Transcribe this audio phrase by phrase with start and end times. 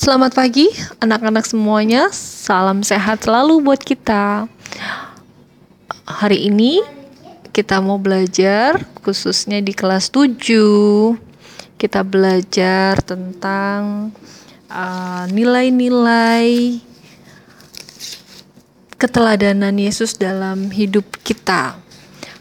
[0.00, 0.64] Selamat pagi
[1.04, 2.08] anak-anak semuanya.
[2.16, 4.48] Salam sehat selalu buat kita.
[6.08, 6.80] Hari ini
[7.52, 10.40] kita mau belajar khususnya di kelas 7.
[11.76, 14.08] Kita belajar tentang
[14.72, 16.80] uh, nilai-nilai
[18.96, 21.76] keteladanan Yesus dalam hidup kita.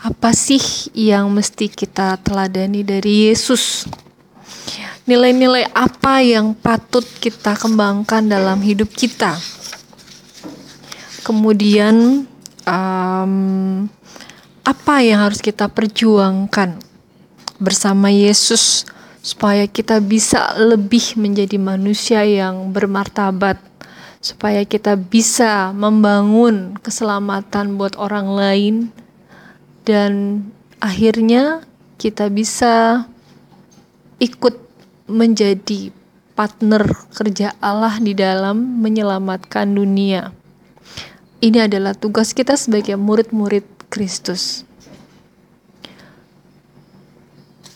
[0.00, 3.84] Apa sih yang mesti kita teladani dari Yesus?
[5.02, 9.34] Nilai-nilai apa yang patut kita kembangkan dalam hidup kita?
[11.26, 12.22] Kemudian,
[12.62, 13.34] um,
[14.62, 16.78] apa yang harus kita perjuangkan
[17.58, 18.86] bersama Yesus
[19.26, 23.58] supaya kita bisa lebih menjadi manusia yang bermartabat,
[24.22, 28.74] supaya kita bisa membangun keselamatan buat orang lain,
[29.82, 30.46] dan
[30.78, 31.66] akhirnya
[31.98, 33.02] kita bisa
[34.22, 34.62] ikut
[35.12, 35.92] menjadi
[36.32, 40.32] partner kerja Allah di dalam menyelamatkan dunia.
[41.42, 44.64] Ini adalah tugas kita sebagai murid-murid Kristus.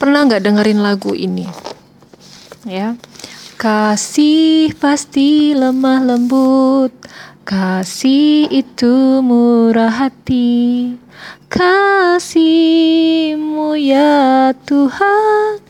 [0.01, 1.45] Pernah nggak dengerin lagu ini?
[2.63, 2.95] Ya,
[3.59, 6.95] kasih pasti lemah lembut,
[7.43, 10.95] kasih itu murah hati,
[11.51, 12.23] kasihmu
[13.75, 15.66] ya Tuhan,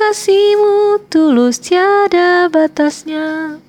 [0.00, 3.60] kasihmu tulus tiada batasnya.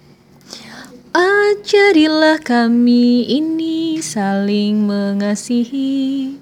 [1.11, 6.39] Ajarilah kami ini saling mengasihi.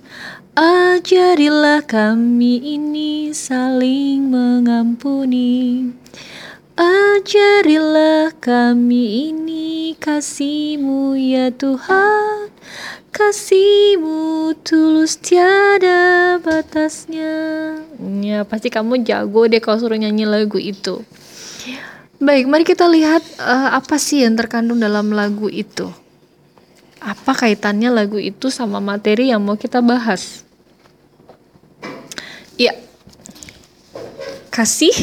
[0.53, 5.89] Ajarilah kami ini saling mengampuni.
[6.77, 12.53] Ajarilah kami ini kasihmu ya Tuhan.
[13.09, 17.33] Kasihmu tulus tiada batasnya.
[18.21, 21.01] Ya, pasti kamu jago deh kalau suruh nyanyi lagu itu.
[22.19, 25.89] Baik, mari kita lihat uh, apa sih yang terkandung dalam lagu itu.
[26.99, 30.43] Apa kaitannya lagu itu sama materi yang mau kita bahas?
[32.59, 32.75] Ya,
[34.51, 34.93] kasih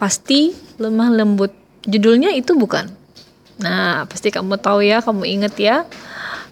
[0.00, 1.52] pasti lemah lembut.
[1.84, 2.88] Judulnya itu bukan?
[3.60, 5.76] Nah, pasti kamu tahu ya, kamu inget ya.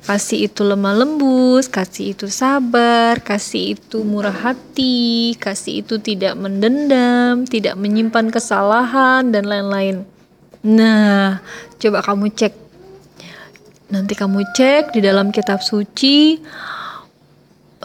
[0.01, 7.45] Kasih itu lemah lembut, kasih itu sabar, kasih itu murah hati, kasih itu tidak mendendam,
[7.45, 10.09] tidak menyimpan kesalahan, dan lain-lain.
[10.65, 11.45] Nah,
[11.77, 12.53] coba kamu cek.
[13.93, 16.41] Nanti kamu cek di dalam kitab suci,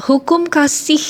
[0.08, 1.04] hukum kasih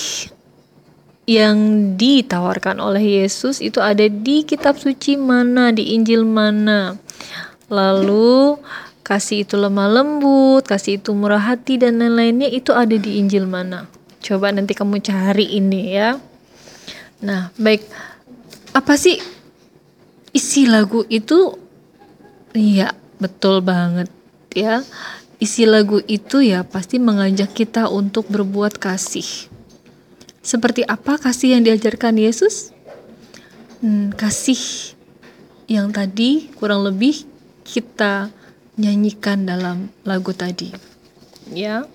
[1.26, 1.58] yang
[1.98, 6.98] ditawarkan oleh Yesus itu ada di kitab suci mana, di Injil mana.
[7.66, 8.62] Lalu
[9.06, 13.86] kasih itu lemah lembut, kasih itu murah hati dan lain-lainnya itu ada di Injil mana?
[14.26, 16.18] Coba nanti kamu cari ini ya.
[17.22, 17.86] Nah, baik.
[18.74, 19.22] Apa sih
[20.34, 21.54] isi lagu itu?
[22.58, 24.10] Iya, betul banget
[24.58, 24.82] ya.
[25.38, 29.54] Isi lagu itu ya pasti mengajak kita untuk berbuat kasih.
[30.42, 32.74] Seperti apa kasih yang diajarkan Yesus?
[33.86, 34.58] Hmm, kasih
[35.70, 37.26] yang tadi kurang lebih
[37.66, 38.34] kita
[38.76, 40.72] nyanyikan dalam lagu tadi.
[41.52, 41.88] Ya.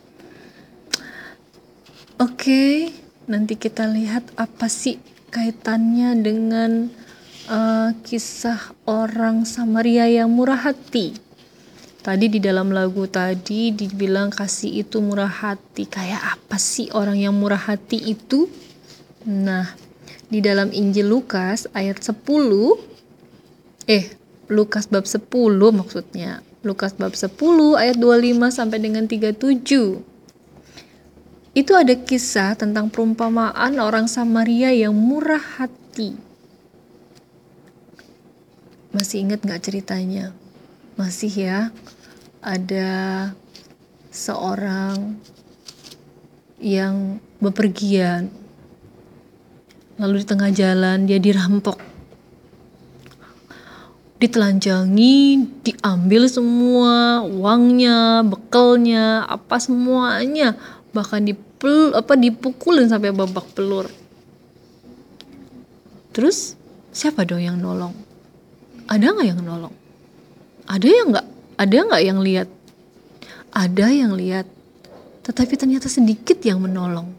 [2.20, 2.92] Oke,
[3.24, 5.00] nanti kita lihat apa sih
[5.32, 6.92] kaitannya dengan
[7.48, 11.16] uh, kisah orang Samaria yang murah hati.
[12.00, 15.84] Tadi di dalam lagu tadi dibilang kasih itu murah hati.
[15.84, 18.48] Kayak apa sih orang yang murah hati itu?
[19.28, 19.68] Nah,
[20.30, 22.14] di dalam Injil Lukas ayat 10
[23.90, 24.06] eh
[24.46, 25.26] Lukas bab 10
[25.74, 27.32] maksudnya Lukas bab 10
[27.80, 30.04] ayat 25 sampai dengan 37.
[31.56, 36.14] Itu ada kisah tentang perumpamaan orang Samaria yang murah hati.
[38.92, 40.36] Masih ingat nggak ceritanya?
[41.00, 41.60] Masih ya?
[42.44, 43.32] Ada
[44.12, 45.16] seorang
[46.60, 48.28] yang bepergian.
[49.96, 51.89] Lalu di tengah jalan dia dirampok
[54.20, 60.60] ditelanjangi, diambil semua uangnya, bekalnya, apa semuanya,
[60.92, 63.88] bahkan dipel apa dipukulin sampai babak pelur.
[66.12, 66.52] Terus
[66.92, 67.96] siapa dong yang nolong?
[68.92, 69.72] Ada nggak yang nolong?
[70.68, 71.26] Ada yang nggak?
[71.56, 72.48] Ada nggak yang lihat?
[73.50, 74.46] Ada yang lihat,
[75.24, 77.10] tetapi ternyata sedikit yang menolong.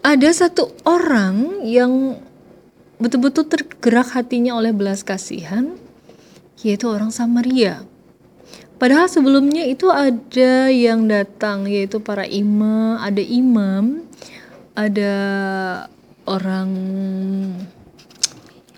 [0.00, 2.16] Ada satu orang yang
[3.00, 5.74] betul-betul tergerak hatinya oleh belas kasihan,
[6.60, 7.82] yaitu orang Samaria.
[8.76, 14.04] Padahal sebelumnya itu ada yang datang, yaitu para imam, ada imam,
[14.76, 15.14] ada
[16.24, 16.70] orang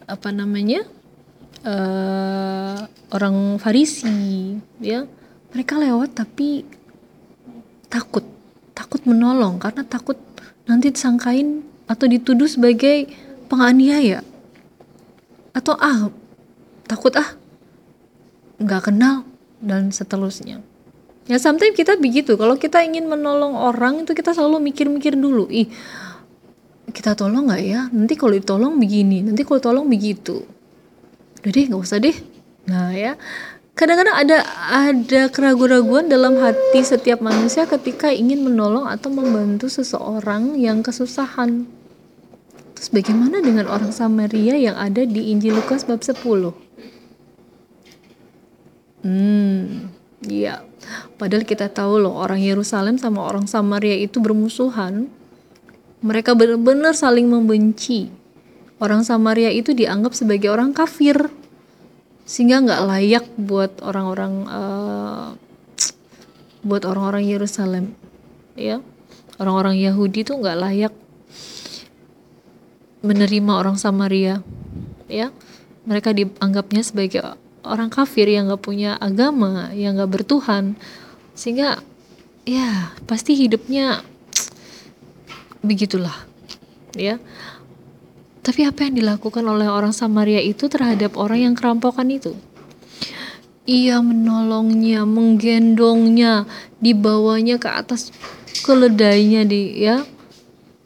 [0.06, 0.86] apa namanya,
[1.66, 5.06] uh, orang Farisi ya
[5.52, 6.64] mereka lewat tapi
[7.92, 8.24] takut
[8.72, 10.16] takut menolong karena takut
[10.64, 13.10] nanti disangkain atau dituduh sebagai
[13.52, 14.24] penganiaya?
[15.52, 16.08] Atau ah
[16.88, 17.36] takut ah
[18.56, 19.28] nggak kenal
[19.60, 20.64] dan seterusnya.
[21.28, 22.40] Ya sometimes kita begitu.
[22.40, 25.68] Kalau kita ingin menolong orang itu kita selalu mikir-mikir dulu ih
[26.92, 27.80] kita tolong nggak ya?
[27.92, 30.44] Nanti kalau ditolong begini nanti kalau tolong begitu.
[31.44, 32.16] Udah deh nggak usah deh.
[32.68, 33.20] Nah ya.
[33.72, 34.38] Kadang-kadang ada
[34.68, 41.64] ada keraguan-raguan dalam hati setiap manusia ketika ingin menolong atau membantu seseorang yang kesusahan.
[42.82, 46.18] Terus bagaimana dengan orang Samaria yang ada di Injil Lukas bab 10?
[49.06, 49.86] Hmm,
[50.26, 50.66] iya.
[51.14, 55.06] Padahal kita tahu loh orang Yerusalem sama orang Samaria itu bermusuhan.
[56.02, 58.10] Mereka benar-benar saling membenci.
[58.82, 61.30] Orang Samaria itu dianggap sebagai orang kafir
[62.26, 65.38] sehingga nggak layak buat orang-orang uh,
[66.66, 67.94] buat orang-orang Yerusalem
[68.58, 68.82] ya
[69.38, 70.94] orang-orang Yahudi tuh nggak layak
[73.02, 74.40] menerima orang Samaria
[75.10, 75.34] ya
[75.84, 77.20] mereka dianggapnya sebagai
[77.66, 80.78] orang kafir yang nggak punya agama yang nggak bertuhan
[81.34, 81.82] sehingga
[82.46, 84.02] ya pasti hidupnya
[85.66, 86.14] begitulah
[86.94, 87.18] ya
[88.42, 92.34] tapi apa yang dilakukan oleh orang Samaria itu terhadap orang yang kerampokan itu?
[93.70, 96.50] Ia menolongnya, menggendongnya,
[96.82, 98.10] dibawanya ke atas
[98.66, 100.02] keledainya di ya.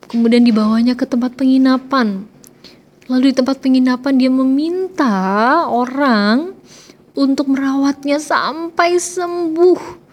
[0.07, 2.27] Kemudian dibawanya ke tempat penginapan.
[3.07, 5.15] Lalu di tempat penginapan dia meminta
[5.71, 6.55] orang
[7.15, 10.07] untuk merawatnya sampai sembuh.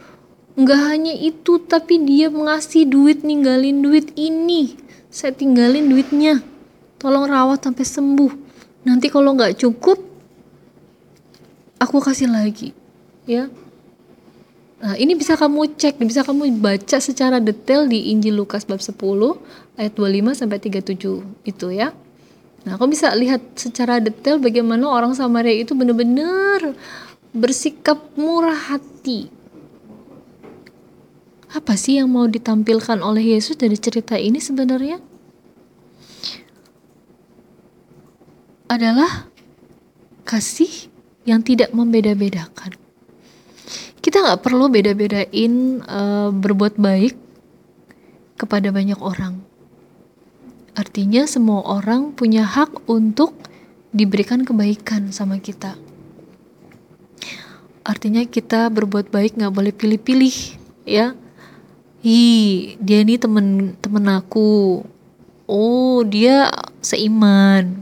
[0.54, 4.78] Enggak hanya itu, tapi dia mengasih duit, ninggalin duit ini.
[5.10, 6.54] Saya tinggalin duitnya
[7.04, 8.31] tolong rawat sampai sembuh
[8.88, 10.00] nanti kalau nggak cukup
[11.75, 12.72] aku kasih lagi
[13.28, 13.51] ya
[14.83, 19.00] Nah, ini bisa kamu cek, bisa kamu baca secara detail di Injil Lukas bab 10
[19.80, 21.95] ayat 25 sampai 37 itu ya.
[22.68, 26.75] Nah, kamu bisa lihat secara detail bagaimana orang Samaria itu benar-benar
[27.31, 29.31] bersikap murah hati.
[31.56, 35.00] Apa sih yang mau ditampilkan oleh Yesus dari cerita ini sebenarnya?
[38.74, 39.29] adalah
[40.25, 40.89] kasih
[41.29, 42.82] yang tidak membeda-bedakan.
[44.13, 47.18] Kita nggak perlu beda-bedain uh, berbuat baik
[48.38, 49.42] kepada banyak orang.
[50.77, 53.33] Artinya semua orang punya hak untuk
[53.89, 55.81] diberikan kebaikan sama kita.
[57.81, 61.18] Artinya kita berbuat baik nggak boleh pilih-pilih, ya.
[62.06, 64.86] Hi, dia ini temen temen aku.
[65.50, 66.54] Oh, dia
[66.86, 67.81] seiman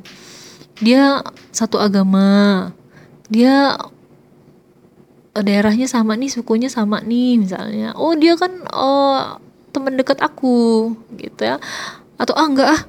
[0.82, 1.22] dia
[1.54, 2.74] satu agama
[3.30, 3.78] dia
[5.36, 7.96] daerahnya sama nih sukunya sama nih misalnya.
[7.96, 9.40] Oh dia kan uh,
[9.72, 11.58] teman dekat aku gitu ya.
[12.20, 12.82] Atau ah enggak ah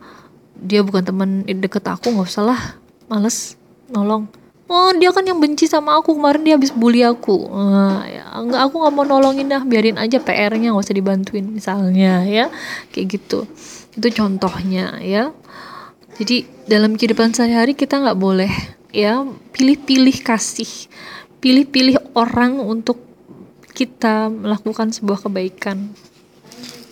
[0.59, 2.61] dia bukan teman deket aku nggak usah lah
[3.07, 3.55] males
[3.91, 4.27] nolong.
[4.73, 7.47] Oh dia kan yang benci sama aku kemarin dia habis bully aku.
[7.51, 12.25] Nah, ya enggak aku nggak mau nolongin dah biarin aja PR-nya nggak usah dibantuin misalnya
[12.25, 12.49] ya.
[12.89, 13.45] Kayak gitu.
[13.93, 15.31] Itu contohnya ya.
[16.17, 18.53] Jadi dalam kehidupan sehari-hari kita nggak boleh
[18.93, 20.69] ya pilih-pilih kasih,
[21.41, 23.01] pilih-pilih orang untuk
[23.73, 25.93] kita melakukan sebuah kebaikan.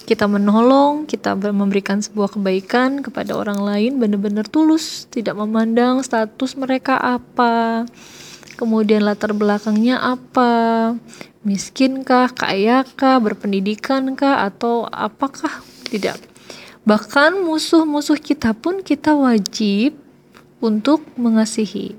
[0.08, 6.98] Kita menolong, kita memberikan sebuah kebaikan kepada orang lain benar-benar tulus, tidak memandang status mereka
[6.98, 7.86] apa,
[8.58, 10.98] kemudian latar belakangnya apa,
[11.46, 16.18] miskinkah, kayakah, berpendidikankah, atau apakah tidak
[16.80, 19.94] Bahkan musuh-musuh kita pun kita wajib
[20.64, 21.96] untuk mengasihi.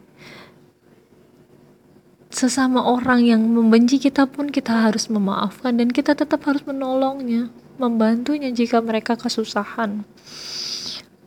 [2.31, 8.47] Sesama orang yang membenci kita pun kita harus memaafkan dan kita tetap harus menolongnya, membantunya
[8.55, 10.07] jika mereka kesusahan.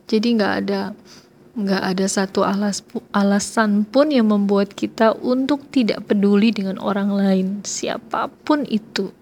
[0.09, 0.97] Jadi nggak ada
[1.55, 2.81] nggak ada satu alas,
[3.13, 9.13] alasan pun yang membuat kita untuk tidak peduli dengan orang lain, siapa pun itu.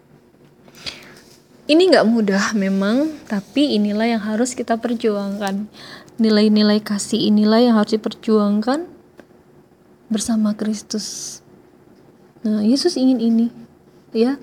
[1.68, 5.68] Ini nggak mudah memang tapi inilah yang harus kita perjuangkan.
[6.16, 8.88] Nilai-nilai kasih inilah yang harus diperjuangkan
[10.08, 11.43] bersama Kristus
[12.44, 13.48] nah Yesus ingin ini
[14.14, 14.38] ya.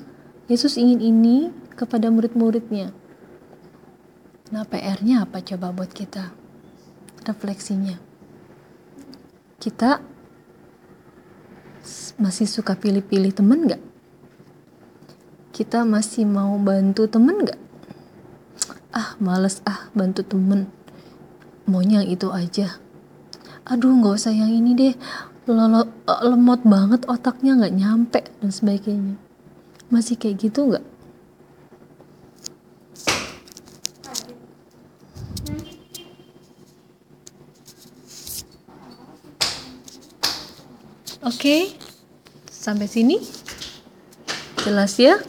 [0.50, 2.90] Yesus ingin ini kepada murid-muridnya.
[4.50, 6.34] Nah PR-nya apa coba buat kita?
[7.22, 8.02] Refleksinya.
[9.62, 10.02] Kita
[12.18, 13.82] masih suka pilih-pilih temen nggak?
[15.54, 17.60] Kita masih mau bantu temen gak?
[18.90, 19.60] Ah males.
[19.68, 20.72] Ah bantu temen
[21.70, 22.82] Maunya yang itu aja.
[23.62, 24.94] Aduh gak usah yang ini deh
[25.50, 29.16] lolo, eh, lemot banget otaknya nggak nyampe dan sebagainya.
[29.90, 30.84] Masih kayak gitu nggak?
[41.20, 41.76] Oke,
[42.48, 43.20] sampai sini.
[44.64, 45.20] Jelas ya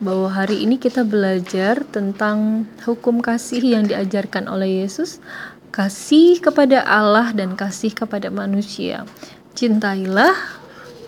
[0.00, 5.22] bahwa hari ini kita belajar tentang hukum kasih yang diajarkan oleh Yesus,
[5.70, 9.06] kasih kepada Allah dan kasih kepada manusia.
[9.54, 10.60] Cintailah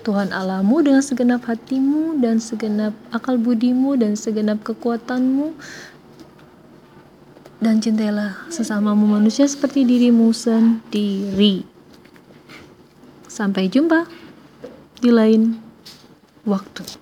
[0.02, 5.54] Tuhan Allahmu dengan segenap hatimu dan segenap akal budimu dan segenap kekuatanmu
[7.62, 11.62] dan cintailah sesamamu manusia seperti dirimu sendiri.
[13.30, 14.11] Sampai jumpa
[14.99, 15.62] di lain
[16.42, 17.01] waktu.